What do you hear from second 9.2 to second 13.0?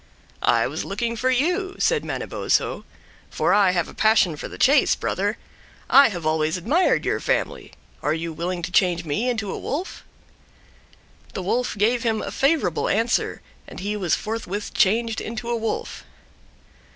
into a wolf?" The Wolf gave him a favorable